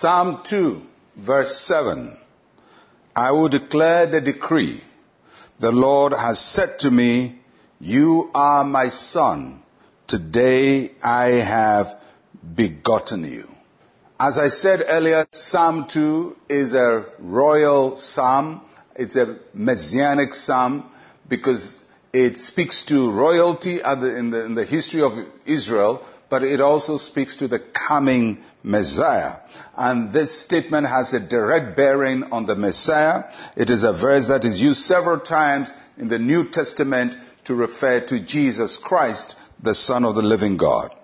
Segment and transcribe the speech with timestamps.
[0.00, 0.80] Psalm 2,
[1.16, 2.16] verse 7.
[3.16, 4.80] I will declare the decree.
[5.58, 7.40] The Lord has said to me,
[7.80, 9.60] You are my son.
[10.06, 12.00] Today I have
[12.54, 13.48] begotten you.
[14.20, 18.60] As I said earlier, Psalm 2 is a royal psalm.
[18.94, 20.88] It's a messianic psalm
[21.28, 23.98] because it speaks to royalty in
[24.30, 29.36] the, in the history of Israel, but it also speaks to the coming Messiah.
[29.76, 33.24] And this statement has a direct bearing on the Messiah.
[33.56, 38.00] It is a verse that is used several times in the New Testament to refer
[38.00, 40.94] to Jesus Christ, the Son of the living God.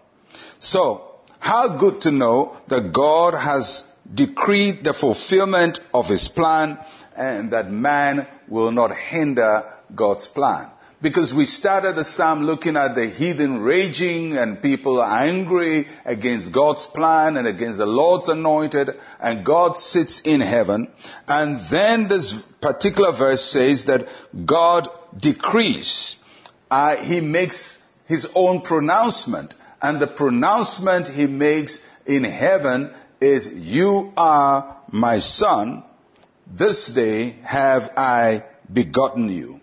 [0.58, 1.10] So,
[1.40, 6.78] how good to know that God has decreed the fulfillment of his plan
[7.16, 10.70] and that man will not hinder God's plan
[11.04, 16.50] because we started the psalm looking at the heathen raging and people are angry against
[16.50, 20.90] God's plan and against the Lord's anointed and God sits in heaven.
[21.28, 24.08] And then this particular verse says that
[24.46, 26.16] God decrees.
[26.70, 34.14] Uh, he makes his own pronouncement and the pronouncement he makes in heaven is, you
[34.16, 35.84] are my son.
[36.46, 39.60] This day have I begotten you.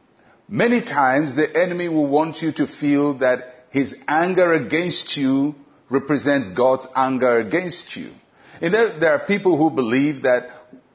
[0.53, 5.55] Many times the enemy will want you to feel that his anger against you
[5.89, 8.13] represents God's anger against you.
[8.61, 10.51] And there, there are people who believe that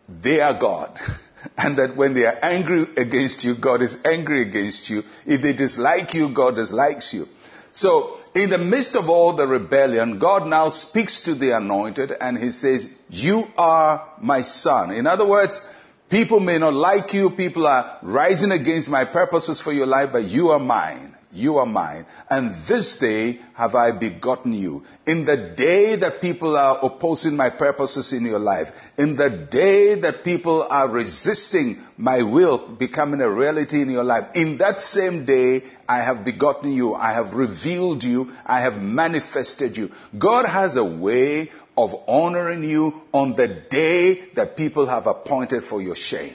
[0.09, 1.01] they are God.
[1.57, 5.05] And that when they are angry against you, God is angry against you.
[5.25, 7.29] If they dislike you, God dislikes you.
[7.71, 12.37] So, in the midst of all the rebellion, God now speaks to the anointed and
[12.37, 14.91] he says, you are my son.
[14.91, 15.67] In other words,
[16.09, 17.31] People may not like you.
[17.31, 21.17] People are rising against my purposes for your life, but you are mine.
[21.33, 22.07] You are mine.
[22.31, 24.85] And this day have I begotten you.
[25.07, 29.97] In the day that people are opposing my purposes in your life, in the day
[29.97, 35.25] that people are resisting my will becoming a reality in your life, in that same
[35.25, 36.95] day, I have begotten you.
[36.95, 38.33] I have revealed you.
[38.47, 39.91] I have manifested you.
[40.17, 45.83] God has a way of honoring you on the day that people have appointed for
[45.83, 46.35] your shame.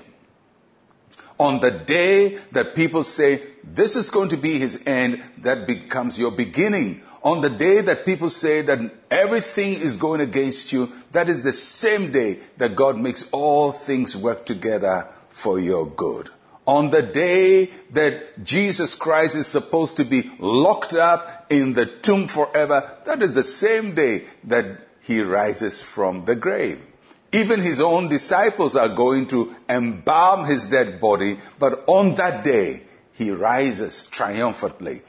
[1.40, 6.20] On the day that people say, this is going to be his end, that becomes
[6.20, 7.02] your beginning.
[7.24, 8.80] On the day that people say that
[9.10, 14.16] everything is going against you, that is the same day that God makes all things
[14.16, 16.30] work together for your good.
[16.68, 22.28] On the day that Jesus Christ is supposed to be locked up in the tomb
[22.28, 24.66] forever, that is the same day that
[25.12, 26.86] he rises from the grave.
[27.32, 32.84] Even his own disciples are going to embalm his dead body, but on that day,
[33.14, 35.02] he rises triumphantly.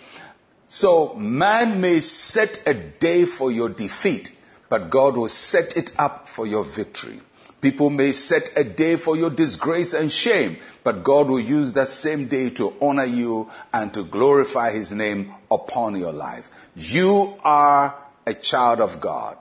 [0.69, 4.33] So man may set a day for your defeat,
[4.69, 7.21] but God will set it up for your victory.
[7.61, 11.89] People may set a day for your disgrace and shame, but God will use that
[11.89, 16.51] same day to honor you and to glorify his name upon your life.
[16.75, 17.95] You are
[18.27, 19.39] a child of God.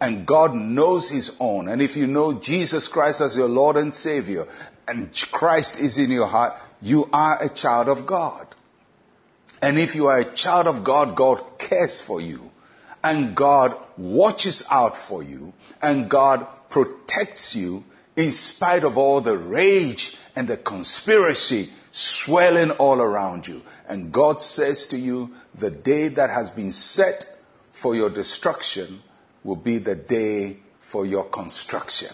[0.00, 1.68] And God knows His own.
[1.68, 4.46] And if you know Jesus Christ as your Lord and Savior,
[4.86, 8.46] and Christ is in your heart, you are a child of God.
[9.62, 12.50] And if you are a child of God, God cares for you.
[13.02, 15.54] And God watches out for you.
[15.80, 17.84] And God protects you
[18.16, 23.62] in spite of all the rage and the conspiracy swelling all around you.
[23.88, 27.26] And God says to you, the day that has been set
[27.72, 29.02] for your destruction
[29.44, 32.10] will be the day for your construction.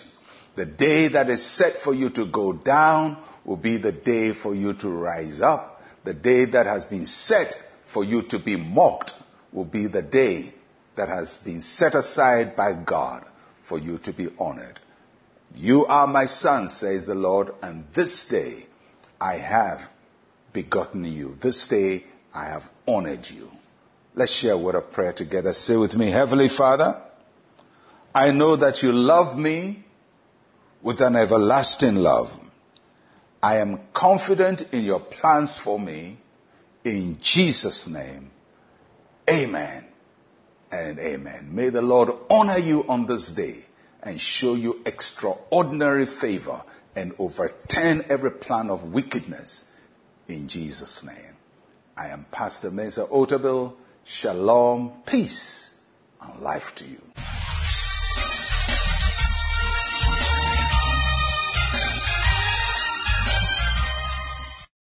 [0.57, 4.55] The day that is set for you to go down will be the day for
[4.55, 5.83] you to rise up.
[6.05, 7.55] The day that has been set
[7.85, 9.15] for you to be mocked
[9.53, 10.53] will be the day
[10.97, 13.25] that has been set aside by God
[13.63, 14.81] for you to be honored.
[15.55, 18.67] You are my son, says the Lord, and this day
[19.21, 19.91] I have
[20.53, 21.37] begotten you.
[21.41, 22.05] This day
[22.35, 23.51] I have honored you.
[24.15, 25.53] Let's share a word of prayer together.
[25.53, 27.01] Say with me, Heavenly Father,
[28.15, 29.85] I know that you love me
[30.83, 32.39] with an everlasting love.
[33.43, 36.19] I am confident in your plans for me.
[36.83, 38.31] In Jesus' name,
[39.29, 39.85] amen
[40.73, 41.49] and amen.
[41.51, 43.65] May the Lord honor you on this day
[44.03, 46.63] and show you extraordinary favor
[46.97, 49.67] and overturn every plan of wickedness
[50.27, 51.37] in Jesus' name.
[51.97, 53.75] I am Pastor Mensa Otabil.
[54.05, 55.75] Shalom, peace,
[56.23, 57.01] and life to you.